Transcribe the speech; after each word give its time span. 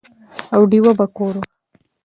او 0.53 0.61
ډېوه 0.69 0.91
به 0.99 1.05
کور 1.15 1.33
وه، 1.39 1.45